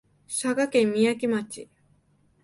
[0.27, 1.69] 佐賀県みやき町